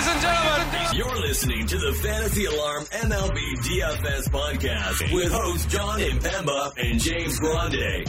[0.00, 6.00] Ladies and gentlemen, You're listening to the Fantasy Alarm MLB DFS podcast with hosts John
[6.00, 8.08] Impemba and James Grande.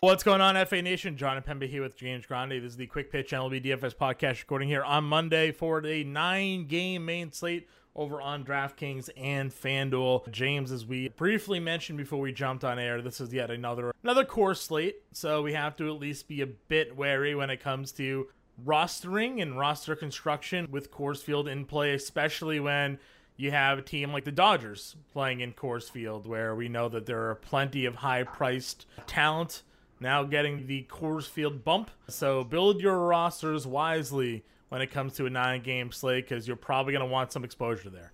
[0.00, 1.16] What's going on, FA Nation?
[1.16, 2.60] John Impemba here with James Grande.
[2.60, 6.66] This is the Quick Pitch MLB DFS podcast recording here on Monday for a nine
[6.66, 10.28] game main slate over on DraftKings and FanDuel.
[10.32, 14.24] James, as we briefly mentioned before we jumped on air, this is yet another another
[14.24, 17.92] Coors slate, so we have to at least be a bit wary when it comes
[17.92, 18.26] to
[18.62, 22.98] rostering and roster construction with Coors Field in play, especially when
[23.36, 27.06] you have a team like the Dodgers playing in Coors Field, where we know that
[27.06, 29.62] there are plenty of high priced talent
[30.00, 31.90] now getting the Coors Field bump.
[32.08, 36.56] So build your rosters wisely when it comes to a nine game slate because you're
[36.56, 38.12] probably going to want some exposure there.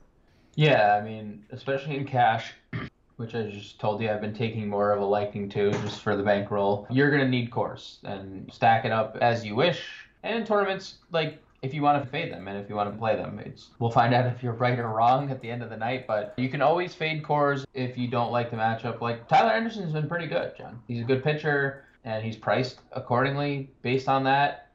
[0.55, 2.53] Yeah, I mean, especially in cash,
[3.17, 6.17] which I just told you I've been taking more of a liking to just for
[6.17, 6.87] the bankroll.
[6.91, 9.83] You're going to need Coors and stack it up as you wish.
[10.23, 12.99] And in tournaments, like if you want to fade them and if you want to
[12.99, 15.71] play them, it's we'll find out if you're right or wrong at the end of
[15.71, 16.07] the night.
[16.07, 19.01] But you can always fade Coors if you don't like the matchup.
[19.01, 20.81] Like Tyler Anderson's been pretty good, John.
[20.89, 24.67] He's a good pitcher and he's priced accordingly based on that.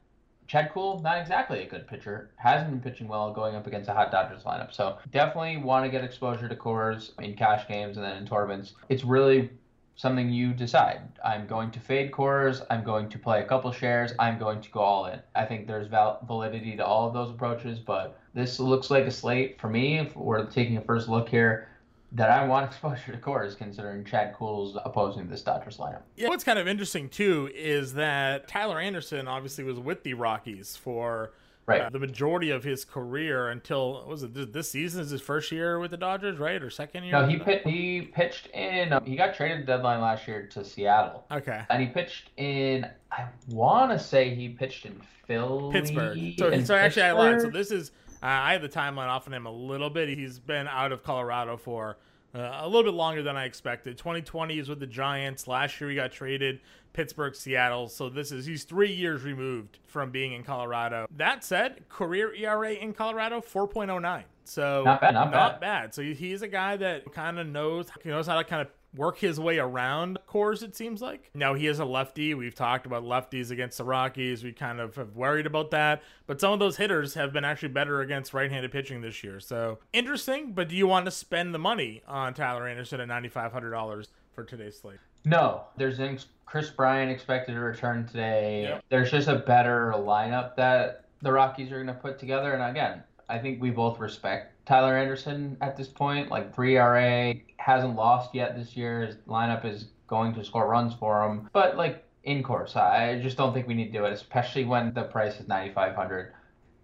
[0.46, 2.30] Chad Kuhl, not exactly a good pitcher.
[2.36, 4.72] Hasn't been pitching well going up against a hot Dodgers lineup.
[4.72, 8.74] So definitely want to get exposure to Coors in cash games and then in tournaments.
[8.88, 9.50] It's really
[9.96, 11.00] something you decide.
[11.24, 12.64] I'm going to fade Coors.
[12.70, 14.12] I'm going to play a couple shares.
[14.18, 15.20] I'm going to go all in.
[15.34, 19.10] I think there's val- validity to all of those approaches, but this looks like a
[19.10, 19.98] slate for me.
[19.98, 21.68] If we're taking a first look here,
[22.12, 26.02] that I want exposure to Coors considering Chad Kuhl's opposing this Dodgers lineup.
[26.14, 30.76] Yeah, what's kind of interesting too is that Tyler Anderson obviously was with the Rockies
[30.76, 31.32] for
[31.66, 31.82] Right.
[31.82, 35.80] uh, the majority of his career until was it this, season is his first year
[35.80, 37.12] with the Dodgers, right, or second year?
[37.12, 38.92] No, he pit, he pitched in.
[38.92, 41.62] Um, he got traded deadline last year to Seattle, Okay.
[41.68, 42.86] and he pitched in.
[43.10, 46.34] I want to say he pitched in Philly, Pittsburgh.
[46.38, 47.40] So, so actually, I lied.
[47.40, 47.90] So this is
[48.22, 50.08] uh, I have the timeline off on him a little bit.
[50.08, 51.96] He's been out of Colorado for
[52.34, 53.96] uh, a little bit longer than I expected.
[53.98, 55.46] 2020 is with the Giants.
[55.48, 56.60] Last year he got traded
[56.92, 57.88] Pittsburgh, Seattle.
[57.88, 61.06] So this is he's three years removed from being in Colorado.
[61.16, 64.24] That said, career ERA in Colorado 4.09.
[64.44, 65.92] So Not bad, not bad.
[65.94, 68.68] So he- he's a guy that kind of knows he knows how to kind of
[68.96, 70.62] work his way around Coors.
[70.62, 72.34] It seems like now he is a lefty.
[72.34, 74.42] We've talked about lefties against the Rockies.
[74.42, 77.68] We kind of have worried about that, but some of those hitters have been actually
[77.68, 79.40] better against right-handed pitching this year.
[79.40, 80.52] So interesting.
[80.52, 83.70] But do you want to spend the money on Tyler Anderson at ninety five hundred
[83.70, 84.98] dollars for today's slate?
[85.24, 88.62] No, there's an Kris Bryant expected to return today.
[88.62, 88.84] Yep.
[88.88, 92.52] There's just a better lineup that the Rockies are going to put together.
[92.52, 96.30] And again, I think we both respect Tyler Anderson at this point.
[96.30, 99.06] Like 3 RA hasn't lost yet this year.
[99.06, 101.48] His lineup is going to score runs for him.
[101.52, 104.92] But like in Coors, I just don't think we need to do it, especially when
[104.94, 106.32] the price is 9,500.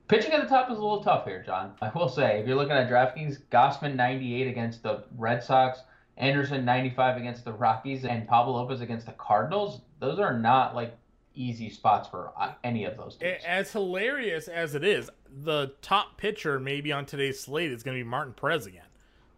[0.08, 1.74] Pitching at the top is a little tough here, John.
[1.82, 5.80] I will say, if you're looking at DraftKings, Gausman 98 against the Red Sox,
[6.16, 9.80] Anderson 95 against the Rockies, and Pablo Lopez against the Cardinals.
[10.00, 10.96] Those are not like
[11.34, 13.42] easy spots for uh, any of those teams.
[13.46, 15.10] As hilarious as it is,
[15.42, 18.86] the top pitcher maybe on today's slate is going to be Martin Perez again,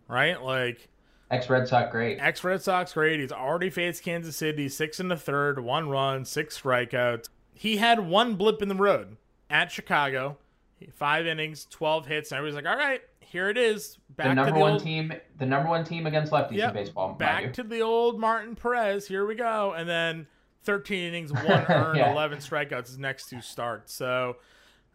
[0.09, 0.43] right?
[0.43, 0.89] Like
[1.31, 2.19] Ex Red Sox great.
[2.21, 3.21] ex Red Sox great.
[3.21, 7.29] He's already faced Kansas City, six in the third, one run, six strikeouts.
[7.53, 9.17] He had one blip in the road
[9.49, 10.37] at Chicago,
[10.93, 14.35] five innings, twelve hits, and everybody's like, "All right, here it is, back The to
[14.35, 17.15] number the one old, team, the number one team against lefties Yep, in baseball.
[17.15, 19.07] back to the old Martin Perez.
[19.09, 20.27] Here we go." And then
[20.65, 22.13] thirteen innings, one earned, Yeah.
[22.13, 23.93] eleven strikeouts his next two starts.
[23.93, 24.37] So.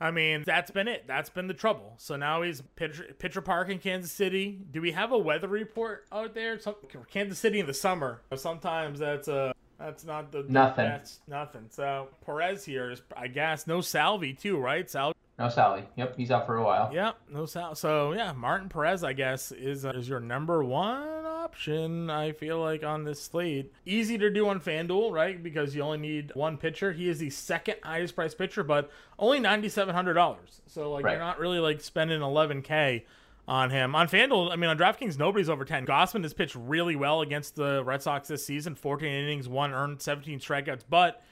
[0.02, 1.03] I mean, that's been it.
[1.07, 1.96] That's been the trouble.
[1.97, 4.58] So now he's pitcher, pitcher park in Kansas City.
[4.72, 6.58] Do we have a weather report out there?
[6.58, 6.75] Some,
[7.12, 8.22] Kansas City in the summer.
[8.34, 10.85] Sometimes that's uh that's not the Nothing.
[10.85, 11.66] That's nothing.
[11.69, 14.90] So Perez here is, I guess, no Salvy too, right?
[14.90, 15.12] Sal.
[15.38, 15.84] No Sally.
[15.97, 16.90] Yep, he's out for a while.
[16.94, 17.75] Yep, no Sal.
[17.75, 21.19] So yeah, Martin Perez, I guess, is uh, is your number one
[21.50, 22.10] option.
[22.10, 25.42] I feel like on this slate, easy to do on FanDuel, right?
[25.42, 26.92] Because you only need one pitcher.
[26.94, 30.62] He is the second highest priced pitcher, but only ninety seven hundred dollars.
[30.68, 31.12] So like Right.
[31.14, 33.06] you're not really like spending eleven k
[33.47, 33.96] on him.
[33.96, 35.88] On FanDuel, I mean, on DraftKings, nobody's over 10.
[35.88, 40.03] Gausman has pitched really well against the Red Sox this season 14 innings, one earned,
[40.03, 41.23] 17 strikeouts, but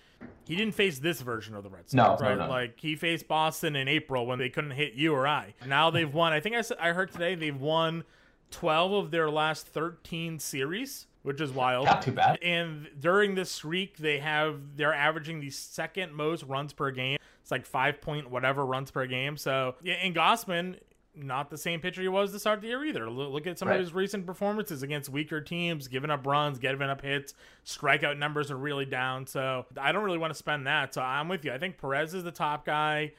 [0.46, 2.38] he didn't face this version of the Red Sox, No, no, right?
[2.40, 2.50] no.
[2.50, 5.54] Like he faced Boston in April when they couldn't hit you or I.
[5.68, 6.34] Now they've won.
[6.34, 8.04] I think I said, I heard today they've won
[8.52, 11.86] 12 of their last 13 series, which is wild.
[11.86, 12.40] Not too bad.
[12.42, 17.18] And during this streak, they have they're averaging the second most runs per game.
[17.42, 19.38] It's like five point whatever runs per game.
[19.38, 20.80] So yeah, and Gausman,
[21.16, 23.10] not the same pitcher he was to start the year either.
[23.10, 23.76] Look at some Right.
[23.76, 27.34] of his recent performances against weaker teams, giving up runs, giving up hits.
[27.66, 29.26] Strikeout numbers are really down.
[29.28, 30.94] So I don't really want to spend that.
[30.94, 31.52] So I'm with you.
[31.54, 33.14] I think Perez is the top guy.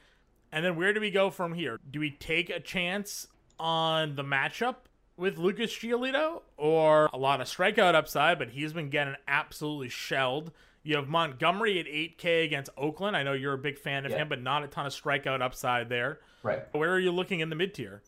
[0.51, 1.77] And then where do we go from here?
[1.91, 3.27] Do we take a chance
[3.59, 4.75] on the matchup
[5.19, 10.51] with Lucas Giolito or a lot of strikeout upside, but he's been getting absolutely shelled.
[10.81, 13.15] You have Montgomery at 8K against Oakland.
[13.17, 14.19] I know you're a big fan of Yeah.
[14.19, 16.19] him, but not a ton of strikeout upside there.
[16.41, 16.61] Right.
[16.73, 18.01] Where are you looking in the mid tier?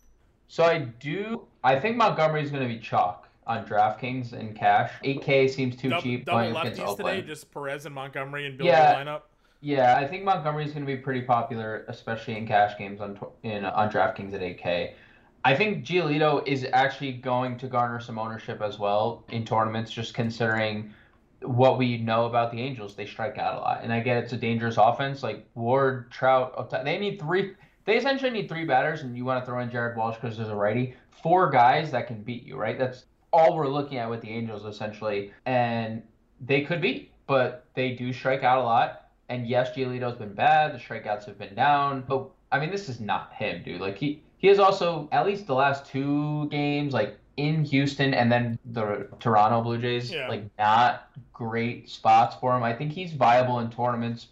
[0.48, 1.48] So I do.
[1.64, 4.92] I think Montgomery's going to be chalk on DraftKings and cash.
[5.04, 8.68] 8K seems too cheap double going against lefties today, just Perez and Montgomery and Bill
[8.68, 8.96] Yeah.
[9.04, 9.22] lineup.
[9.60, 13.64] Yeah, I think Montgomery's going to be pretty popular, especially in cash games on in
[13.66, 14.94] on DraftKings at 8K.
[15.44, 20.14] I think Giolito is actually going to garner some ownership as well in tournaments, just
[20.14, 20.94] considering
[21.42, 22.96] what we know about the Angels.
[22.96, 25.24] They strike out a lot, and I get it's a dangerous offense.
[25.24, 27.56] Like Ward, Trout, they need three.
[27.86, 30.50] They essentially need three batters, and you want to throw in Jared Walsh because there's
[30.50, 30.94] a righty.
[31.24, 32.78] Four guys that can beat you, right?
[32.78, 36.04] That's all we're looking at with the Angels essentially, and
[36.40, 39.10] they could beat, but they do strike out a lot.
[39.30, 40.74] And yes, Giolito's been bad.
[40.74, 43.82] The strikeouts have been down, but I mean, this is not him, dude.
[43.82, 48.32] Like he he has also at least the last two games, like in Houston and
[48.32, 50.28] then the Toronto Blue Jays, Yeah.
[50.28, 52.64] like not great spots for him.
[52.64, 54.28] I think he's viable in tournaments.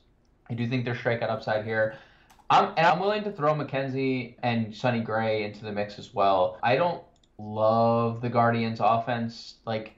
[0.50, 1.96] I do think there's strikeout upside here.
[2.50, 6.58] I'm and I'm willing to throw McKenzie and Sonny Gray into the mix as well.
[6.64, 7.04] I don't
[7.38, 9.56] love the Guardians offense.
[9.66, 9.94] Like,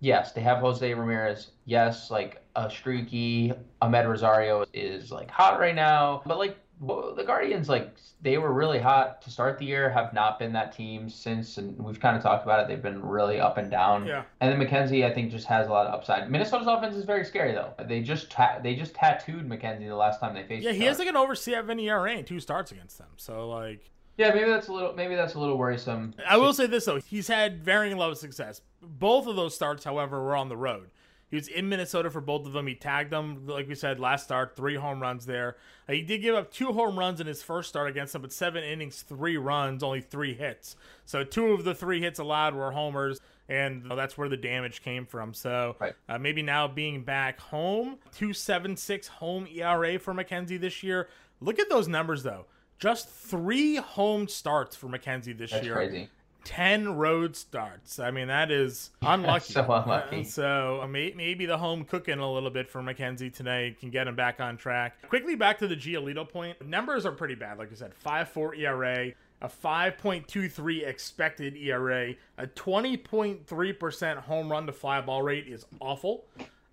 [0.00, 1.52] yes, they have Jose Ramirez.
[1.64, 6.22] Yes, like a streaky Amed Rosario is like hot right now.
[6.26, 6.56] But like
[6.86, 10.52] wh- the Guardians, like they were really hot to start the year, have not been
[10.52, 12.68] that team since, and we've kind of talked about it.
[12.68, 14.06] They've been really up and down.
[14.06, 14.22] Yeah.
[14.40, 16.30] And then McKenzie, I think, just has a lot of upside.
[16.30, 17.72] Minnesota's offense is very scary though.
[17.86, 20.64] They just ta- they just tattooed McKenzie the last time they faced.
[20.64, 23.08] Yeah, he has like an over seven ERA and two starts against them.
[23.16, 26.14] So like Yeah, maybe that's a little maybe that's a little worrisome.
[26.26, 28.60] I will say this though, he's had varying levels of success.
[28.80, 30.90] Both of those starts, however, were on the road.
[31.34, 32.68] He was in Minnesota for both of them.
[32.68, 35.56] He tagged them, like we said, last start, three home runs there.
[35.88, 38.32] Uh, He did give up two home runs in his first start against them, but
[38.32, 40.76] seven innings, three runs, only three hits.
[41.06, 45.06] So two of the three hits allowed were homers, and that's where the damage came
[45.06, 45.34] from.
[45.34, 45.94] So Right.
[46.08, 51.08] uh, maybe now being back home, 276 home ERA for McKenzie this year.
[51.40, 52.46] Look at those numbers, though.
[52.78, 55.74] Just three home starts for McKenzie this That's year.
[55.74, 56.10] crazy.
[56.44, 57.98] 10 road starts.
[57.98, 59.52] I mean, that is unlucky.
[59.54, 60.20] So unlucky.
[60.20, 63.90] Uh, so uh, may- maybe the home cooking a little bit for McKenzie tonight can
[63.90, 64.96] get him back on track.
[65.08, 66.64] Quickly back to the Giolito point.
[66.66, 67.58] Numbers are pretty bad.
[67.58, 69.12] Like I said, 5.4 ERA,
[69.42, 76.24] a 5.23 expected ERA, a 20.3% home run to fly ball rate is awful.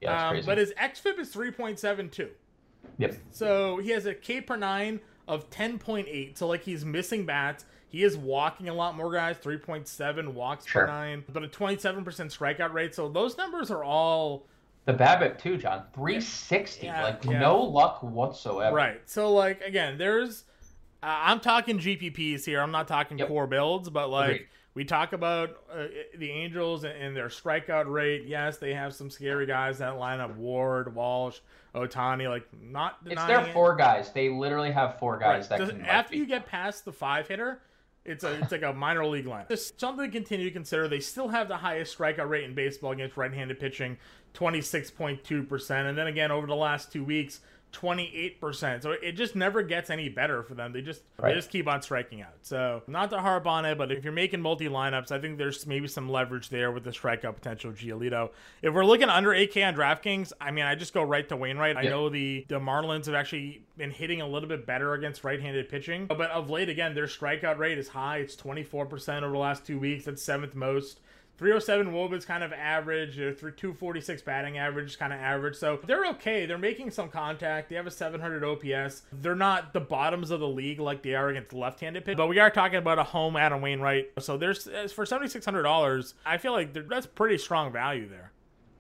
[0.02, 2.30] Yeah, Um, but his XFIP is 3.72.
[2.98, 3.16] Yep.
[3.32, 6.38] So he has a K per nine of 10.8.
[6.38, 7.66] So like he's missing bats.
[7.92, 10.86] He is walking a lot more guys, 3.7 walks Sure.
[10.86, 12.04] per nine, but a 27%
[12.36, 12.96] strikeout rate.
[12.96, 14.48] So those numbers are all
[14.86, 15.84] The BABIP, too, John.
[15.94, 16.86] 360.
[16.88, 17.40] Yeah, like yeah.
[17.40, 18.76] no luck whatsoever.
[18.76, 19.02] right.
[19.06, 20.46] So like again, there's
[21.04, 22.62] uh, I'm talking GPPs here.
[22.62, 23.28] I'm not talking Yep.
[23.28, 24.48] core builds, but like Agreed.
[24.74, 28.24] we talk about uh, the Angels and, and their strikeout rate.
[28.26, 31.40] Yes, they have some scary guys that line up: Ward, Walsh,
[31.76, 32.30] Ohtani.
[32.30, 33.52] Like not It's their it.
[33.54, 34.12] four guys.
[34.14, 35.60] They literally have four guys Right.
[35.60, 35.82] that Does- can.
[35.86, 37.60] after you get past the five hitter,
[38.06, 39.46] it's a it's like a minor league line.
[39.50, 40.88] Just something to continue to consider.
[40.88, 43.98] They still have the highest strikeout rate in baseball against right-handed pitching,
[44.34, 47.42] twenty six point two percent, and then again over the last two weeks.
[47.72, 48.82] 28%.
[48.82, 50.74] So it just never gets any better for them.
[50.74, 52.34] They just they just keep on striking out.
[52.42, 55.66] So not to harp on it, but if you're making multi lineups, I think there's
[55.66, 58.32] maybe some leverage there with the strikeout potential of Giolito.
[58.62, 61.78] If we're looking under 8K on DraftKings, I mean, I just go right to Wainwright.
[61.78, 61.90] I Yeah.
[61.92, 66.08] know the the Marlins have actually been hitting a little bit better against right-handed pitching,
[66.08, 68.18] but of late again, their strikeout rate is high.
[68.18, 70.06] It's 24% over the last two weeks.
[70.06, 71.00] That's seventh most.
[71.42, 73.18] 307 wOBA's kind of average.
[73.18, 75.56] Their 246 batting average is kind of average.
[75.56, 76.46] So they're okay.
[76.46, 77.68] They're making some contact.
[77.70, 79.02] They have a 700 OPS.
[79.12, 82.16] They're not the bottoms of the league like they are against left-handed pitch.
[82.16, 84.12] But we are talking about a home Adam Wainwright.
[84.20, 86.14] So there's uh, for $7,600.
[86.28, 88.32] I feel like that's pretty strong value there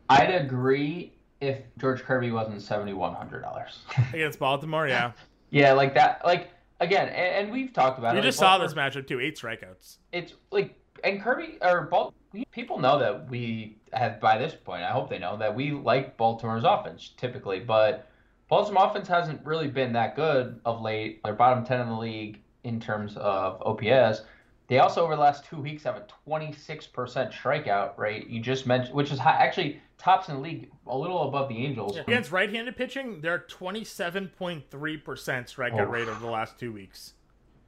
[0.07, 3.79] I'd agree if George Kirby wasn't seventy one hundred dollars.
[4.13, 4.87] against Baltimore.
[4.87, 5.13] Yeah,
[5.49, 6.21] yeah, like that.
[6.25, 6.49] Like
[6.79, 8.19] again, and, and we've talked about it.
[8.19, 8.23] we it.
[8.23, 9.19] just like, saw Baltimore- this matchup too.
[9.19, 9.97] Eight strikeouts.
[10.11, 12.13] It's like and Kirby or Bal-
[12.51, 14.83] people know that we have by this point.
[14.83, 18.07] I hope they know that we like Baltimore's offense typically, but
[18.47, 21.21] Baltimore offense hasn't really been that good of late.
[21.23, 24.21] They're bottom ten in the league in terms of OPS.
[24.67, 28.27] They also over the last two weeks have a 26% strikeout rate.
[28.29, 31.57] You just mentioned, which is high, actually tops in the league, a little above the
[31.65, 31.97] Angels.
[31.97, 35.83] Against right-handed pitching, they're 27.3% strikeout Oh.
[35.83, 37.15] rate over the last two weeks.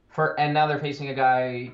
[0.08, 1.72] For and now they're facing a guy,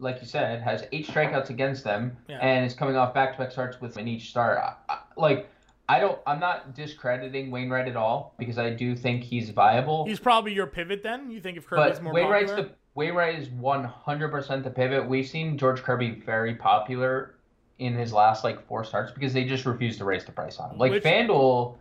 [0.00, 2.38] like you said, has eight strikeouts against them, Yeah.
[2.38, 4.58] and is coming off back-to-back starts with in each start.
[4.58, 5.48] I, I, like,
[5.88, 6.18] I don't.
[6.26, 10.04] I'm not discrediting Wainwright at all because I do think he's viable.
[10.06, 11.30] He's probably your pivot then.
[11.30, 12.68] You think if Kirby's more Wainwright's popular?
[12.70, 15.08] the Wainwright is 100% the pivot.
[15.08, 17.34] We've seen George Kirby very popular
[17.78, 20.70] in his last like four starts because they just refuse to raise the price on
[20.70, 20.78] him.
[20.78, 21.76] Like Which- FanDuel,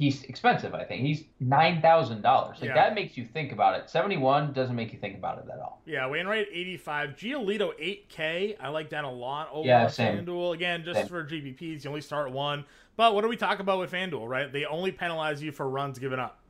[0.00, 0.74] he's expensive.
[0.74, 2.56] I think he's nine thousand dollars.
[2.60, 2.74] Like Yeah.
[2.74, 3.90] that makes you think about it.
[3.90, 5.82] 71 doesn't make you think about it at all.
[5.84, 8.56] Yeah, Wainwright 85, Giolito 8K.
[8.58, 10.24] I like that a lot over Yeah, same.
[10.24, 10.54] FanDuel.
[10.54, 11.06] Again, just Same.
[11.08, 12.64] for GPPs, you only start one.
[12.96, 14.50] But what do we talk about with FanDuel, right?
[14.50, 16.40] They only penalize you for runs given up.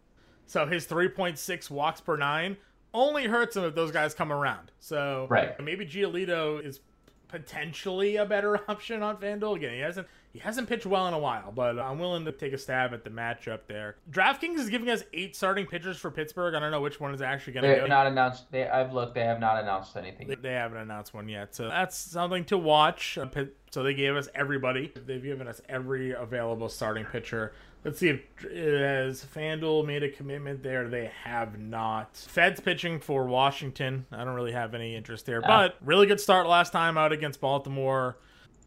[0.47, 2.57] So his 3.6 walks per nine
[2.95, 4.71] only hurts him if those guys come around.
[4.79, 5.61] So Right.
[5.61, 6.81] maybe Giolito is
[7.29, 9.57] potentially a better option on FanDuel.
[9.57, 12.53] Again, he hasn't he hasn't pitched well in a while, but I'm willing to take
[12.53, 13.97] a stab at the matchup there.
[14.11, 16.55] DraftKings is giving us eight starting pitchers for Pittsburgh.
[16.55, 17.81] I don't know which one is actually going to They go.
[17.81, 18.51] have not announced.
[18.53, 19.15] They I've looked.
[19.15, 20.29] They have not announced anything.
[20.29, 23.19] They, they haven't announced one yet, so that's something to watch.
[23.19, 23.27] Uh,
[23.71, 24.93] So they gave us everybody.
[25.07, 27.53] They've given us every available starting pitcher.
[27.85, 28.21] Let's see if
[28.53, 30.87] has FanDuel made a commitment there.
[30.89, 32.15] They have not.
[32.17, 34.07] Fedde's pitching for Washington.
[34.13, 37.41] I don't really have any interest there, but really good start last time out against
[37.41, 38.17] Baltimore.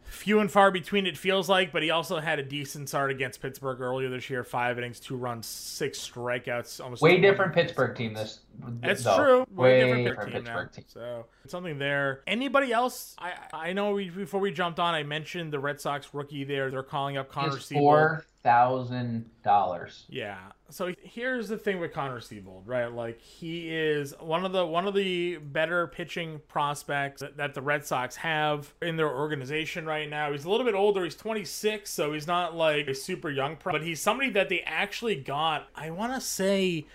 [0.06, 3.42] Few and far between it feels like, but he also had a decent start against
[3.42, 4.44] Pittsburgh earlier this year.
[4.44, 6.82] Five innings, two runs, six strikeouts.
[6.82, 8.14] Almost Way 200 different Pittsburgh team.
[8.14, 8.40] This.
[8.80, 9.18] that's though.
[9.18, 9.46] true.
[9.52, 10.62] Way different different team now.
[10.62, 10.86] Pittsburgh team.
[10.88, 12.22] So something there.
[12.28, 13.16] Anybody else?
[13.18, 16.70] I I know we, before we jumped on, I mentioned the Red Sox rookie there.
[16.70, 20.06] They're calling up Connor four thousand dollars.
[20.10, 20.38] Yeah.
[20.70, 22.92] So here's the thing with Connor Seabold, right?
[22.92, 27.62] Like he is one of the one of the better pitching prospects that, that the
[27.62, 30.32] Red Sox have in their organization right now.
[30.32, 31.04] He's a little bit older.
[31.04, 34.62] He's 26, so he's not like a super young pro, but he's somebody that they
[34.62, 35.68] actually got.
[35.76, 36.86] I want to say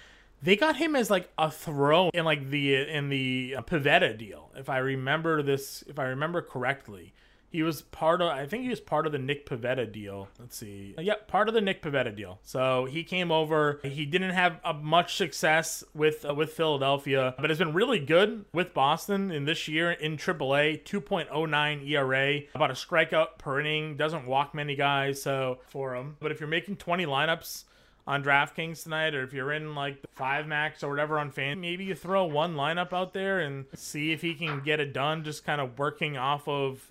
[0.43, 4.69] they got him as like a throw in like the in the Pivetta deal, if
[4.69, 7.13] I remember this, if I remember correctly.
[7.51, 10.29] He was part of, I think he was part of the Nick Pivetta deal.
[10.39, 10.95] Let's see.
[10.99, 12.39] Yep, part of the Nick Pivetta deal.
[12.43, 13.81] So he came over.
[13.83, 18.45] He didn't have uh, much success with uh, with Philadelphia, but has been really good
[18.53, 20.85] with Boston in this year in AAA.
[20.85, 23.97] 2.09 ERA, about a strikeout per inning.
[23.97, 26.17] Doesn't walk many guys, so for him.
[26.21, 27.65] But if you're making 20 lineups
[28.07, 31.61] on DraftKings tonight, or if you're in like the five max or whatever on fan,
[31.61, 35.25] maybe you throw one lineup out there and see if he can get it done.
[35.25, 36.91] Just kind of working off of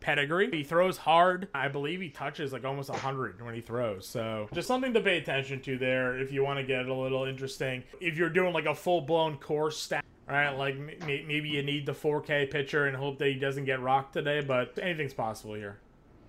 [0.00, 0.50] pedigree.
[0.50, 1.48] He throws hard.
[1.54, 4.06] I believe he touches like almost 100 when he throws.
[4.06, 7.24] So just something to pay attention to there if you want to get a little
[7.24, 7.84] interesting.
[8.00, 10.04] If you're doing like a full blown Coors stack.
[10.26, 10.76] Right, like
[11.06, 14.78] maybe you need the 4K pitcher and hope that he doesn't get rocked today, but
[14.78, 15.78] anything's possible here.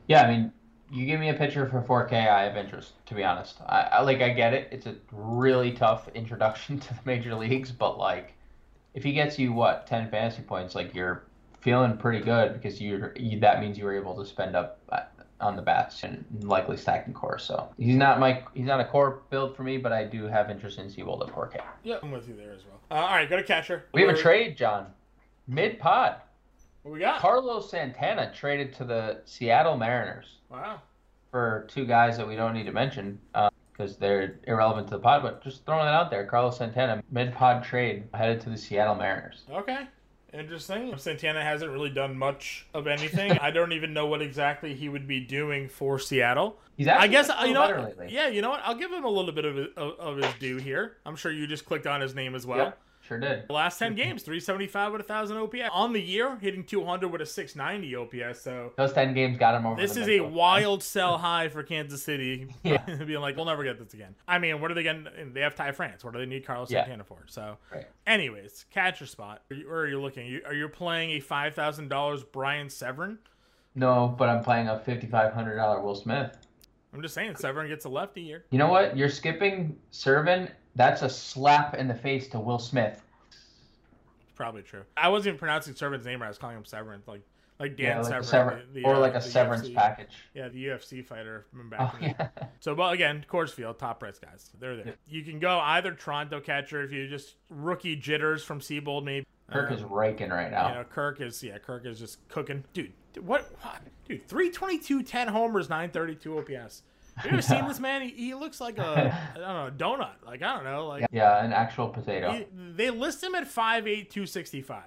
[0.08, 0.54] Yeah, I mean,
[0.90, 2.94] you give me a pitcher for 4K, I have interest.
[3.08, 4.70] To be honest, I, I like I get it.
[4.72, 8.34] It's a really tough introduction to the major leagues, but like,
[8.94, 11.24] if he gets you what 10 fantasy points, like you're
[11.62, 15.02] feeling pretty good because you're you, that means you were able to spend up uh,
[15.42, 17.42] on the bats and likely stacking Coors.
[17.42, 20.50] So he's not my he's not a core build for me, but I do have
[20.50, 21.62] interest in Seabold at 4K.
[21.84, 22.80] Yep, I'm with you there as well.
[22.92, 23.86] Uh, all right, go to catcher.
[23.94, 24.88] We have a trade, John.
[25.48, 26.16] Mid pod,
[26.84, 27.20] What we got?
[27.22, 30.38] Carlos Santana traded to the Seattle Mariners.
[30.50, 30.82] Wow.
[31.32, 33.20] for two guys that we don't need to mention
[33.72, 36.26] because they're irrelevant to the pod, but just throwing that out there.
[36.26, 39.44] Carlos Santana, mid pod trade, headed to the Seattle Mariners.
[39.52, 39.88] Okay.
[40.34, 40.96] Interesting.
[40.98, 43.32] Santana hasn't really done much of anything.
[43.42, 46.58] I don't even know what exactly he would be doing for Seattle.
[46.78, 47.92] He's I guess been uh, you know.
[47.96, 48.62] What, yeah, you know what?
[48.64, 50.98] I'll give him a little bit of, of, of his due here.
[51.06, 52.58] I'm sure you just clicked on his name as well.
[52.58, 52.80] Yep,
[53.10, 53.48] sure did.
[53.48, 55.70] The last 10 games, 375 with a 1,000 OPS.
[55.74, 58.42] On the year, hitting 200 with a 690 OPS.
[58.42, 59.82] So Those ten games got him over.
[59.82, 62.48] this is a wild sell high for Kansas City.
[62.64, 62.78] Yeah.
[63.06, 64.14] Being like, we'll never get this again.
[64.28, 65.08] I mean, what are they getting?
[65.34, 66.04] They have Ty France.
[66.04, 66.82] What do they need Carlos Yeah.
[66.84, 67.18] Santana for?
[67.28, 67.86] So, Right.
[68.06, 69.42] anyways, catcher spot.
[69.50, 70.28] Are you- Where are you looking?
[70.28, 73.18] You- Are you playing a $5,000 Brian Severin?
[73.76, 76.36] No, but I'm playing a fifty-five hundred dollar Will Smith.
[76.94, 78.46] I'm just saying, Severin gets a lefty here.
[78.50, 78.98] You know what?
[78.98, 80.50] You're skipping Servin.
[80.76, 83.02] That's a slap in the face to Will Smith.
[84.22, 84.84] It's probably true.
[84.98, 86.28] I wasn't even pronouncing Severin's name right.
[86.28, 87.02] I was calling him Severin.
[87.06, 87.22] Like,
[87.60, 88.24] like Dan Yeah, like Severn.
[88.24, 90.12] sever- the- the, or uh, like a severance UFC package.
[90.34, 92.28] Yeah, the UFC fighter from back Oh yeah.
[92.60, 94.50] So, but again, Coors Field, top price guys.
[94.60, 94.96] They're there.
[95.08, 99.26] You can go either Toronto catcher if you just rookie jitters from Seabold, maybe.
[99.52, 100.70] Kirk Um, is raking right now.
[100.70, 102.92] You know, Kirk is yeah, Kirk is just cooking, dude.
[103.14, 103.82] dude, What, what?
[104.08, 104.28] dude?
[104.28, 106.84] 322, 10 homers, 932 OPS.
[107.26, 108.02] You ever seen this man?
[108.02, 110.26] He, he looks like a I don't know a donut.
[110.26, 110.88] Like I don't know.
[110.88, 112.32] Like Yeah, an actual potato.
[112.32, 114.84] he- they list him at 5'8", 265.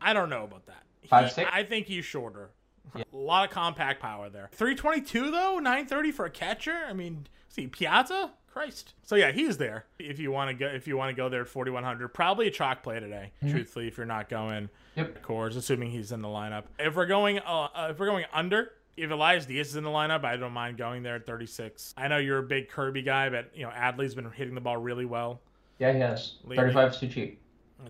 [0.00, 0.82] I don't know about that.
[1.00, 1.46] He- 5'6"?
[1.50, 2.50] I think he's shorter.
[2.94, 4.48] A lot of compact power there.
[4.52, 6.82] 322 though, 930 for a catcher.
[6.88, 8.94] I mean, see Piazza, Christ.
[9.02, 9.84] So yeah, he's there.
[9.98, 12.50] If you want to go, if you want to go there at 4100, probably a
[12.50, 13.32] chalk play today.
[13.50, 15.24] Truthfully, if you're not going Yep.
[15.24, 16.64] Coors, assuming he's in the lineup.
[16.78, 19.90] If we're going, uh, uh, if we're going under if Elias Diaz is in the
[19.90, 21.94] lineup, I don't mind going there at 36.
[21.96, 24.76] I know you're a big Kirby guy, but you know Adley's been hitting the ball
[24.76, 25.40] really well.
[25.80, 26.36] Yeah, he has.
[26.48, 27.40] 35 is too cheap.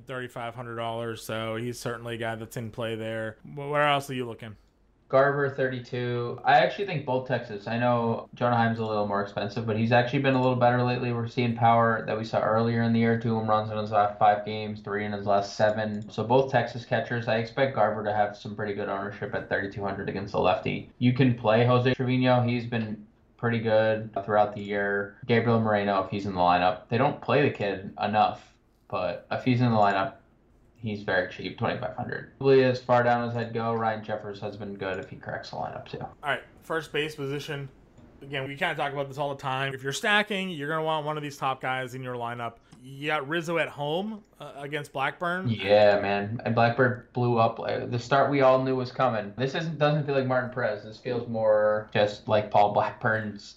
[0.08, 3.36] $3,500, so he's certainly a guy that's in play there.
[3.54, 4.56] Where else are you looking?
[5.08, 6.40] Garver 32.
[6.44, 7.68] I actually think both Texas.
[7.68, 10.82] I know Jonah Heim's a little more expensive, but he's actually been a little better
[10.82, 11.12] lately.
[11.12, 13.20] We're seeing power that we saw earlier in the year.
[13.20, 16.10] Two home runs in his last five games, three in his last seven.
[16.10, 17.28] So both Texas catchers.
[17.28, 20.90] I expect Garver to have some pretty good ownership at 3,200 against the lefty.
[20.98, 22.42] You can play Jose Trevino.
[22.42, 23.06] He's been
[23.36, 25.16] pretty good throughout the year.
[25.26, 26.88] Gabriel Moreno, if he's in the lineup.
[26.88, 28.42] They don't play the kid enough,
[28.88, 30.14] but if he's in the lineup,
[30.84, 32.32] he's very cheap, twenty five hundred.
[32.40, 35.50] Really, as far down as I'd go, Ryan Jeffers has been good if he corrects
[35.50, 36.00] the lineup too.
[36.00, 37.68] All right, first base position.
[38.22, 39.74] Again, we kind of talk about this all the time.
[39.74, 42.54] If you're stacking, you're gonna want one of these top guys in your lineup.
[42.82, 45.48] You got Rizzo at home uh, against Blackburn.
[45.48, 47.58] Yeah, man, and Blackburn blew up.
[47.90, 49.32] The start we all knew was coming.
[49.38, 50.84] This isn't doesn't feel like Martin Perez.
[50.84, 53.56] This feels more just like Paul Blackburn's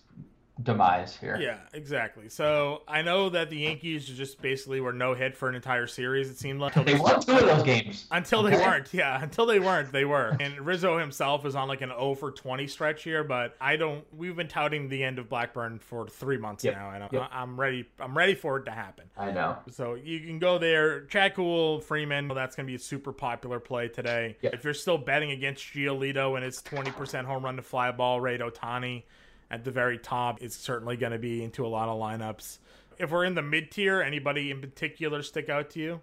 [0.61, 1.37] demise here.
[1.39, 2.29] Yeah, exactly.
[2.29, 6.29] So I know that the Yankees just basically were no hit for an entire series.
[6.29, 8.93] It seemed like they won two of those games until they weren't.
[8.93, 10.35] Yeah, until they weren't, they were.
[10.39, 14.05] And Rizzo himself is on like an 0 for 20 stretch here, but I don't.
[14.15, 16.75] We've been touting the end of Blackburn for three months yep.
[16.75, 17.29] now, and yep.
[17.31, 17.85] I'm ready.
[17.99, 19.05] I'm ready for it to happen.
[19.17, 19.57] I know.
[19.71, 21.05] So you can go there.
[21.05, 22.27] Chad Kuhl, Freeman.
[22.27, 24.37] That's going to be a super popular play today.
[24.41, 24.53] Yep.
[24.53, 28.41] If you're still betting against Giolito and it's 20% home run to fly ball rate,
[28.41, 29.03] Ohtani
[29.49, 32.59] at the very top is certainly going to be into a lot of lineups.
[32.97, 36.01] If we're in the mid tier, anybody in particular stick out to you?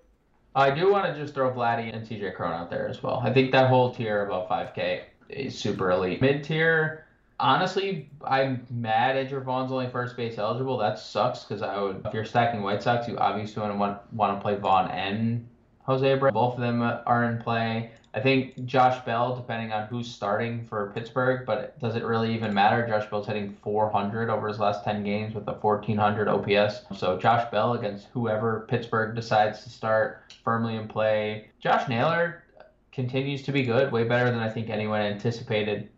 [0.55, 3.21] I do want to just throw Vladdy and CJ Cron out there as well.
[3.25, 6.21] I think that whole tier above 5K is super elite.
[6.21, 7.07] Mid tier,
[7.41, 10.79] honestly, I'm mad Andrew Vaughn's only first base eligible.
[10.79, 14.13] That sucks because I would, if you're stacking White Sox, you obviously want to want,
[14.13, 15.49] want to play Vaughn and
[15.83, 16.33] Jose Abreu.
[16.33, 17.91] Both of them are in play.
[18.15, 22.55] I think Josh Bell, depending on who's starting for Pittsburgh, but does it really even
[22.55, 22.87] matter?
[22.87, 26.83] Josh Bell's hitting 400 over his last 10 games with a 1400 OPS.
[26.97, 31.49] So Josh Bell against whoever Pittsburgh decides to start firmly in play.
[31.59, 32.45] Josh Naylor
[32.93, 35.89] continues to be good, way better than I think anyone anticipated.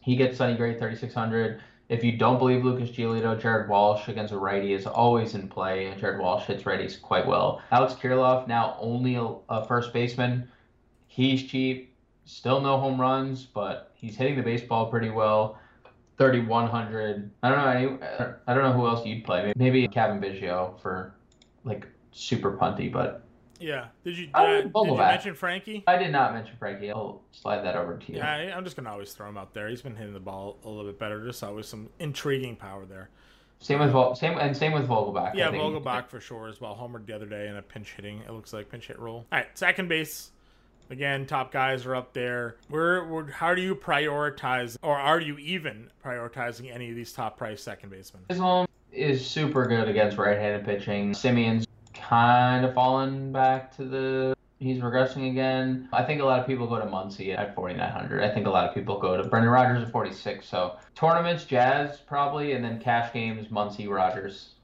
[0.00, 1.60] He gets Sonny Gray 3600.
[1.90, 5.86] If you don't believe Lucas Giolito, Jared Walsh against a righty is always in play,
[5.86, 7.60] and Jared Walsh hits righties quite well.
[7.70, 10.48] Alex Kirilloff now only a, a first baseman
[11.16, 11.94] He's cheap,
[12.26, 15.58] still no home runs, but he's hitting the baseball pretty well.
[16.18, 17.30] 3100.
[17.42, 19.50] I don't know any, I don't know who else you'd play.
[19.56, 21.14] Maybe Cavan Biggio for
[21.64, 23.24] like super punty, but
[23.58, 23.86] yeah.
[24.04, 25.84] Did you, uh, did you mention Frankie?
[25.86, 26.90] I did not mention Frankie.
[26.90, 28.18] I'll slide that over to you.
[28.18, 29.70] Yeah, I'm just gonna always throw him out there.
[29.70, 31.24] He's been hitting the ball a little bit better.
[31.24, 33.08] Just always some intriguing power there.
[33.60, 35.34] Same with Vol- same and same with Vogelbach.
[35.34, 36.76] Yeah, Vogelbach for sure as well.
[36.78, 38.20] Homered the other day in a pinch hitting.
[38.20, 39.24] It looks like pinch hit roll.
[39.32, 40.32] All right, second base.
[40.88, 42.56] Again, top guys are up there.
[42.68, 47.36] Where, where, how do you prioritize, or are you even prioritizing any of these top
[47.36, 48.22] price second basemen?
[48.30, 51.12] Islam is super good against right-handed pitching.
[51.12, 54.36] Semien's kind of fallen back to the.
[54.58, 55.88] He's regressing again.
[55.92, 58.22] I think a lot of people go to Muncy at 4,900.
[58.22, 60.48] I think a lot of people go to Brendan Rodgers at 46.
[60.48, 64.54] So tournaments, Jazz probably, and then cash games, Muncy, Rodgers.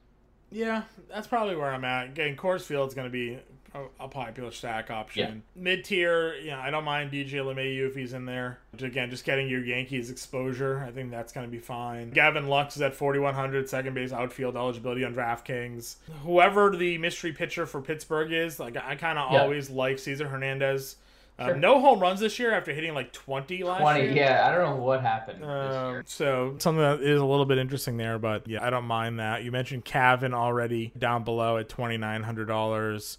[0.51, 2.15] Yeah, that's probably where I'm at.
[2.15, 3.39] Getting Coors Field's going to be
[3.75, 5.43] a, a popular stack option.
[5.55, 5.63] Yeah.
[5.63, 8.59] Mid tier, yeah, I don't mind DJ LeMahieu if he's in there.
[8.81, 12.11] Again, just getting your Yankees exposure, I think that's going to be fine.
[12.11, 15.97] Gavin Lux is at 4,100, second base outfield eligibility on DraftKings.
[16.23, 19.43] Whoever the mystery pitcher for Pittsburgh is, like I kind of yeah.
[19.43, 20.97] always like Cesar Hernandez.
[21.39, 24.13] Um, no home runs this year after hitting like 20 last 20, year.
[24.13, 24.47] yeah.
[24.47, 28.19] I don't know what happened uh, So, something that is a little bit interesting there,
[28.19, 29.43] but yeah, I don't mind that.
[29.43, 33.17] You mentioned Cavan already down below at $2,900.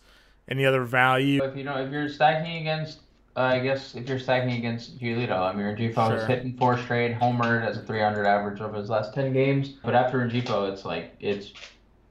[0.48, 1.44] Any other value?
[1.44, 3.00] If you know, if you're stacking against,
[3.36, 6.18] uh, I guess if you're stacking against Giolito, I mean, Rengifo sure.
[6.18, 9.70] is hitting four straight, homered as a 300 average over his last 10 games.
[9.84, 11.54] But after Rengifo, it's like it's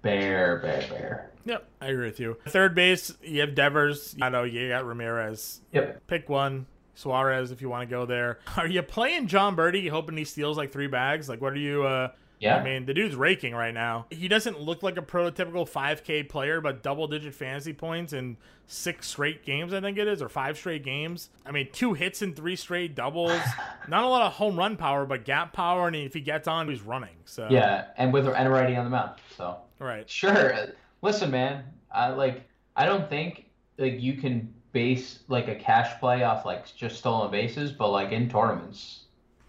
[0.01, 1.31] bare, bare, bare.
[1.45, 2.37] Yep, I agree with you.
[2.49, 4.17] Third base, you have Devers.
[4.23, 5.61] I know you got Ramirez.
[5.73, 6.07] Yep.
[6.07, 6.67] Pick one.
[6.95, 8.39] Suarez, if you want to go there.
[8.57, 11.29] Are you playing Jon Berti, hoping he steals like three bags?
[11.29, 11.85] Like, what are you?
[11.85, 12.11] uh
[12.43, 12.57] yeah.
[12.57, 14.07] I mean, the dude's raking right now.
[14.11, 19.07] He doesn't look like a prototypical 5K player, but double digit fantasy points in six
[19.07, 21.31] straight games, I think it is, or five straight games.
[21.47, 23.41] I mean, two hits in three straight doubles.
[23.89, 25.87] Not a lot of home run power, but gap power.
[25.87, 27.15] And if he gets on, he's running.
[27.27, 29.21] So Yeah, and with and righty on the mound.
[29.37, 30.11] So Right.
[30.11, 30.53] Sure.
[31.01, 31.63] Listen, man.
[31.93, 32.43] I like
[32.75, 33.47] I don't think
[33.79, 38.11] like you can base like a cash play off like just stolen bases, but like
[38.11, 39.05] in tournaments,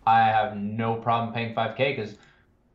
[0.05, 2.17] I have no problem paying 5K because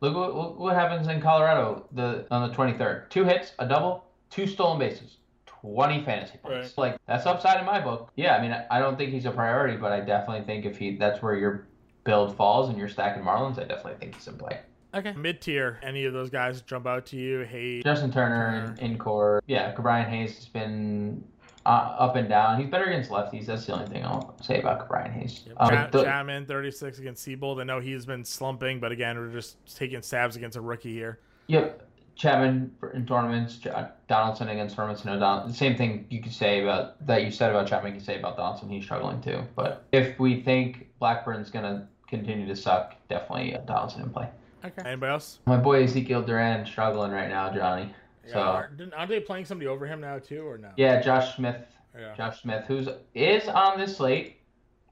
[0.01, 3.09] Look what, what happens in Colorado the on the 23rd.
[3.09, 6.77] Two hits, a double, two stolen bases, 20 fantasy points.
[6.77, 8.11] Like that's upside in my book.
[8.15, 10.95] Yeah, I mean I don't think he's a priority, but I definitely think if he
[10.95, 11.67] that's where you're
[12.03, 14.59] build falls and you're stacking Marlins, I definitely think he's in play.
[14.93, 15.13] Okay.
[15.13, 17.41] Mid tier, any of those guys jump out to you?
[17.41, 19.41] Hey, Justin Turner in, in Coors.
[19.45, 21.23] Yeah, Brian Hayes has been
[21.69, 22.59] uh, up and down.
[22.59, 23.45] He's better against lefties.
[23.45, 25.43] That's the only thing I'll say about Brian Hayes.
[25.57, 27.61] Um, Chap- the- Chapman, 36 against Seabold.
[27.61, 31.19] I know he's been slumping, but again, we're just taking stabs against a rookie here.
[31.45, 31.85] Yep.
[32.15, 35.05] Chapman in tournaments, J- Donaldson against tournaments.
[35.05, 37.93] No, Don- the same thing you could say about that you said about Chapman.
[37.93, 38.67] You could say about Donaldson.
[38.67, 39.43] He's struggling too.
[39.55, 44.27] But if we think Blackburn's gonna continue to suck, definitely uh, Donaldson in play.
[44.65, 44.81] Okay.
[44.89, 45.39] Anybody else?
[45.45, 47.93] My boy Ezekiel Duran struggling right now, Johnny.
[48.29, 50.69] Yeah, So are, didn't- aren't they playing somebody over him now too, or no?
[50.77, 51.57] yeah, Josh Smith
[51.97, 52.13] Yeah.
[52.15, 54.37] Josh Smith, who's is on this slate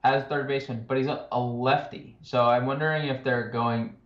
[0.04, 2.16] as third baseman, but he's a, a lefty.
[2.22, 3.96] So I'm wondering if they're going.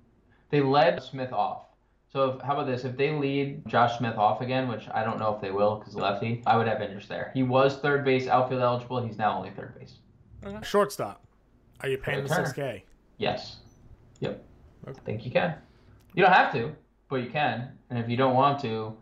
[0.51, 1.66] They led Smith off.
[2.12, 2.85] So if, how about this?
[2.85, 5.95] If they lead Josh Smith off again, which I don't know if they will because
[5.95, 7.31] lefty, I would have interest there.
[7.33, 9.03] He was third base outfield eligible.
[9.03, 9.95] He's now only third base.
[10.45, 10.59] Okay.
[10.62, 11.25] Shortstop.
[11.81, 12.47] Are you paying the Turner.
[12.49, 12.83] 6K?
[13.16, 13.57] Yes.
[14.21, 14.45] Yep.
[14.88, 14.99] Okay.
[15.01, 15.55] I think you can.
[16.14, 16.73] You don't have to,
[17.09, 17.71] but you can.
[17.88, 18.95] And if you don't want to,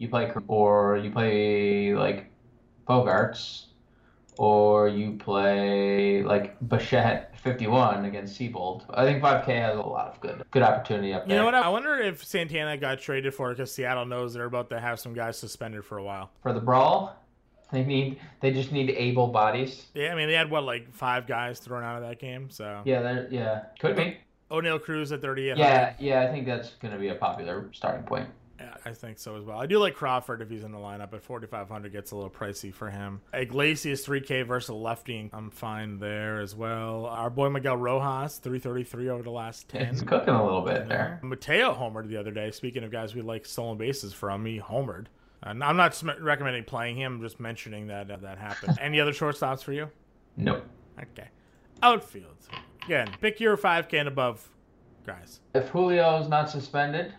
[0.00, 2.26] you play or you play like
[2.88, 3.66] Bogaerts,
[4.38, 8.84] or you play like Bichette 51 against Seabold.
[8.88, 11.36] I think 5K has a lot of good good opportunity up there.
[11.36, 11.54] You know what?
[11.54, 15.12] I wonder if Santana got traded for because Seattle knows they're about to have some
[15.12, 16.30] guys suspended for a while.
[16.42, 17.14] For the brawl,
[17.70, 19.84] they need they just need able bodies.
[19.92, 22.48] Yeah, I mean they had what like five guys thrown out of that game.
[22.48, 24.16] So Yeah, yeah, could be.
[24.50, 25.56] Oneil Cruz at 38.
[25.56, 28.28] Yeah, yeah, I think that's going to be a popular starting point.
[28.60, 29.58] Yeah, I think so as well.
[29.58, 32.72] I do like Crawford if he's in the lineup, but 4,500 gets a little pricey
[32.72, 33.22] for him.
[33.32, 35.30] Iglesias 3K versus lefty.
[35.32, 37.06] I'm fine there as well.
[37.06, 39.86] Our boy Miguel Rojas 333 over the last 10.
[39.88, 41.20] He's cooking a little bit there.
[41.22, 42.50] Mateo homered the other day.
[42.50, 45.06] Speaking of guys we like stolen bases from, he homered.
[45.42, 47.14] And I'm not recommending playing him.
[47.14, 48.76] I'm just mentioning that uh, that happened.
[48.80, 49.88] Any other shortstops for you?
[50.36, 50.64] Nope.
[51.00, 51.28] Okay.
[51.82, 52.36] Outfield.
[52.84, 54.46] Again, pick your 5K and above
[55.06, 55.40] guys.
[55.54, 57.14] If Julio's not suspended,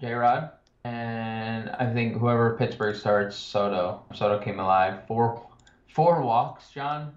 [0.00, 0.50] J Rod,
[0.84, 4.02] and I think whoever Pittsburgh starts, Soto.
[4.14, 5.06] Soto came alive.
[5.06, 5.42] Four
[5.88, 7.12] four walks, John,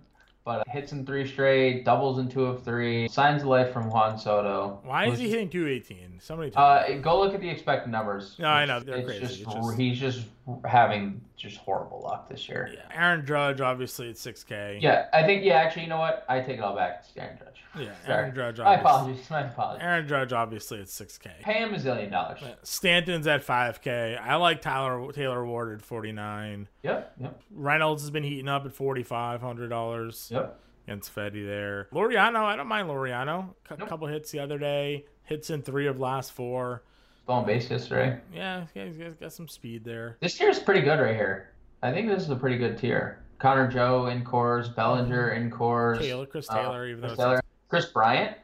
[0.46, 3.08] but hits in three straight, doubles in two of three.
[3.10, 4.80] Signs of life from Juan Soto.
[4.84, 6.20] Why is he hitting 218?
[6.22, 6.52] Somebody.
[6.56, 8.36] Uh, go look at the expected numbers.
[8.40, 9.20] No, I know, they're crazy.
[9.20, 10.22] Just, just- he's just
[10.66, 12.70] having just horrible luck this year.
[12.74, 12.80] Yeah.
[12.92, 14.82] Aaron Judge, obviously, at 6K.
[14.82, 15.56] Yeah, I think yeah.
[15.56, 16.26] Actually, you know what?
[16.30, 17.04] I take it all back.
[17.06, 17.62] It's Aaron Judge.
[17.78, 18.18] Yeah, Sorry.
[18.24, 19.30] Aaron Judge, My apologies.
[19.30, 19.84] My apologies.
[19.84, 21.42] Aaron Judge, obviously, at 6K.
[21.42, 22.40] Pay him a zillion dollars.
[22.64, 24.20] Stanton's at 5K.
[24.20, 26.70] I like Tyler Taylor Ward at 49.
[26.84, 27.14] Yep.
[27.20, 27.42] Yep.
[27.52, 30.60] Reynolds has been heating up at $4,500 Yep.
[30.88, 31.88] against Fedde there.
[31.92, 33.54] Loriano, I don't mind Loriano.
[33.70, 33.90] A Nope.
[33.90, 35.06] couple hits the other day.
[35.24, 36.84] Hits in three of last four.
[37.28, 38.18] Stolen base yesterday.
[38.34, 40.16] Yeah, he's got, some speed there.
[40.22, 41.50] This tier is pretty good right here.
[41.84, 43.20] I think this is a pretty good tier.
[43.38, 46.00] Connor Joe in Coors, Bellinger in Coors.
[46.00, 47.42] Taylor, Chris uh, Taylor, even though Chris, it's Taylor.
[47.68, 48.38] Kris Bryant,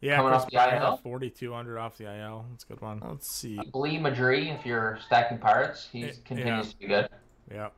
[0.00, 0.96] Yeah, Coming Chris off the Bryant, IL?
[1.04, 2.46] 4,200 off the IL.
[2.50, 3.00] That's a good one.
[3.06, 3.60] Let's see.
[3.72, 6.12] Lee Madry, if you're stacking Pirates, he Yeah.
[6.24, 7.08] continues to be good.
[7.48, 7.68] Yeah.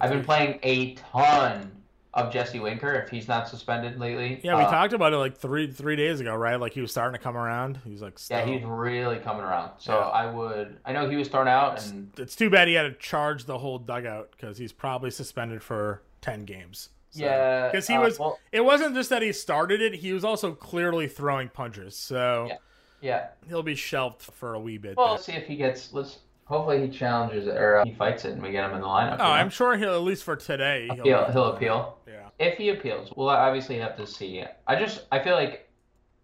[0.00, 1.72] I've been playing a ton
[2.16, 4.40] of Jesse Winker if he's not suspended lately.
[4.42, 6.56] Yeah, we Uh, talked about it like three three days ago, right?
[6.58, 7.78] Like he was starting to come around.
[7.84, 9.72] He was like, Yeah, he's really coming around.
[9.78, 10.06] So Yeah.
[10.06, 10.78] I would.
[10.84, 13.58] I know he was thrown out, and It's too bad he had to charge the
[13.58, 16.88] whole dugout because he's probably suspended for ten games.
[17.10, 18.18] So- yeah, because he uh, was.
[18.18, 21.96] well, It wasn't just that he started it; he was also clearly throwing punches.
[21.96, 22.56] So Yeah.
[23.00, 23.26] yeah.
[23.48, 24.96] he'll be shelved for a wee bit.
[24.96, 25.92] Well, let's see if he gets.
[25.92, 26.18] Let's.
[26.46, 28.86] Hopefully he challenges it or uh, he fights it and we get him in the
[28.86, 29.16] lineup.
[29.18, 29.24] oh?
[29.24, 30.88] I'm sure he'll at least for today.
[30.92, 31.98] He'll, Appeal, he'll appeal.
[32.06, 32.28] Yeah.
[32.38, 34.44] If he appeals, we'll obviously have to see.
[34.66, 35.68] I just, I feel like,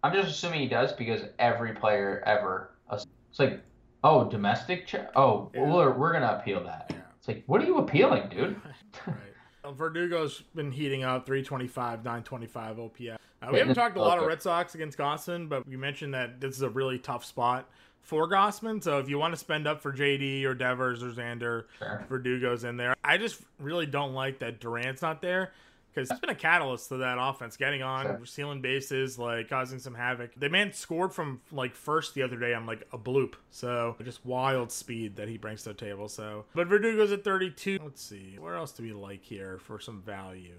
[0.01, 3.05] I'm just assuming he does because every player ever, it's
[3.39, 3.61] like,
[4.05, 5.69] oh, domestic, ch- oh, Yeah.
[5.69, 6.87] we're, we're gonna appeal that.
[6.89, 6.97] Yeah.
[7.17, 8.55] It's like, what are you appealing, dude?
[9.07, 9.15] right.
[9.63, 12.99] Well, Verdugo's been heating up 325, 925 OPS.
[13.41, 14.25] Uh, we haven't talked a lot of.
[14.25, 17.69] Red Sox against Gausman, but you mentioned that this is a really tough spot
[18.03, 18.83] for Gausman.
[18.83, 22.05] So if you want to spend up for JD or Devers or Xander, Sure.
[22.09, 22.95] Verdugo's in there.
[23.03, 25.51] I just really don't like that Duran's not there
[25.93, 28.25] because it's been a catalyst to that offense, getting on, Sure.
[28.25, 30.31] stealing bases, like causing some havoc.
[30.35, 34.25] The man scored from like first the other day on like a bloop, so just
[34.25, 36.09] wild speed that he brings to the table.
[36.09, 37.79] So, but Verdugo's at 32.
[37.83, 40.57] Let's see, where else do we like here for some value?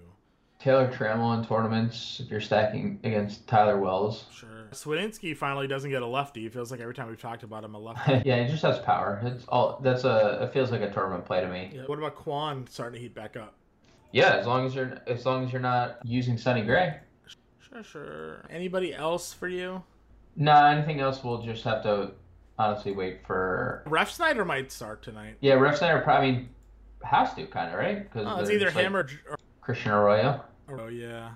[0.65, 4.25] Taylor Trammell in tournaments if you're stacking against Tyler Wells.
[4.33, 4.49] Sure.
[4.71, 6.47] Suwinski finally doesn't get a lefty.
[6.47, 8.23] It feels like every time we've talked about him, a lefty.
[8.25, 9.21] yeah, he just has power.
[9.23, 9.79] It's all.
[9.83, 10.39] That's a.
[10.41, 11.69] It feels like a tournament play to me.
[11.71, 11.83] Yeah.
[11.85, 13.53] What about Kwan starting to heat back up?
[14.11, 16.97] Yeah, as long as you're as long as you're not using Sonny Gray.
[17.59, 18.45] Sure, sure.
[18.49, 19.83] Anybody else for you?
[20.35, 22.13] Nah, anything else we'll just have to
[22.57, 23.83] honestly wait for.
[23.85, 25.35] Refsnyder might start tonight.
[25.41, 26.49] Yeah, Refsnyder probably I mean,
[27.03, 29.07] has to kind of right because Oh, it's either him or,
[29.61, 30.43] Christian Arroyo.
[30.67, 31.31] Or oh yeah,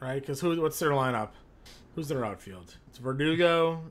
[0.00, 0.20] right?
[0.20, 0.60] Because who?
[0.60, 1.30] What's their lineup?
[1.94, 2.76] Who's their outfield?
[2.88, 3.82] It's Verdugo.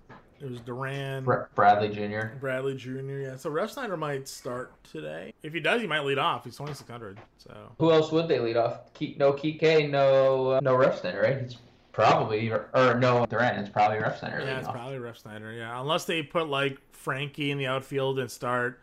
[0.42, 1.26] It was Duran.
[1.54, 2.28] Bradley Jr.
[2.40, 3.18] Bradley Jr.
[3.18, 5.34] Yeah, so Refsnyder might start today.
[5.44, 6.46] If he does, he might lead off.
[6.46, 7.20] He's 2600.
[7.38, 8.94] So Who else would they lead off?
[8.94, 11.34] Ke- no Kike, no uh, no Refsnyder, right?
[11.40, 11.58] It's
[11.92, 13.60] probably or, or no Duran.
[13.60, 14.46] It's probably Ref Refsnyder.
[14.46, 14.74] yeah, it's off.
[14.76, 15.58] probably Refsnyder.
[15.58, 18.80] Yeah, unless they put like Frankie in the outfield and start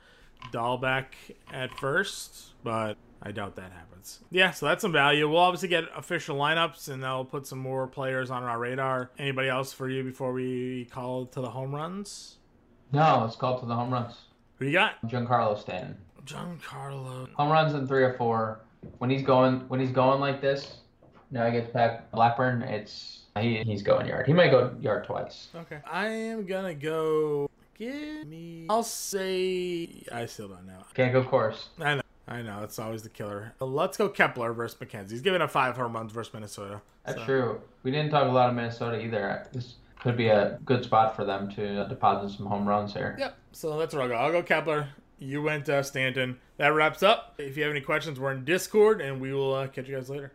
[0.52, 1.06] Dalbec
[1.50, 3.95] at first, but I doubt that happens.
[4.30, 5.28] Yeah, so that's some value.
[5.28, 9.10] We'll obviously get official lineups and I'll put some more players on our radar.
[9.18, 12.36] Anybody else for you before we call to the home runs?
[12.92, 14.14] No, let's call to the home runs.
[14.58, 14.94] Who you got?
[15.06, 15.96] Giancarlo Stanton.
[16.24, 17.32] Giancarlo.
[17.34, 18.60] Home runs in three or four.
[18.98, 20.76] When he's going when he's going like this,
[21.30, 22.62] now he gets back Blackburn.
[22.62, 24.26] It's he, he's going yard.
[24.26, 25.48] He might go yard twice.
[25.54, 25.80] Okay.
[25.90, 27.50] I am gonna go.
[27.78, 28.66] Give me.
[28.70, 30.04] I'll say.
[30.12, 30.84] I still don't know.
[30.94, 31.66] Can't go Coors.
[31.78, 32.02] I know.
[32.28, 32.62] I know.
[32.64, 33.52] It's always the killer.
[33.60, 35.10] Let's go Kepler versus McKenzie.
[35.12, 36.80] He's giving up five home runs versus Minnesota.
[37.04, 37.60] That's So- true.
[37.84, 39.46] We didn't talk a lot of Minnesota either.
[39.52, 43.14] This could be a good spot for them to deposit some home runs here.
[43.18, 43.36] Yep.
[43.52, 44.14] So that's where I'll go.
[44.16, 44.88] I'll go Kepler.
[45.18, 46.38] You went uh, Stanton.
[46.58, 47.34] That wraps up.
[47.38, 50.10] If you have any questions, we're in Discord, and we will uh, catch you guys
[50.10, 50.32] later.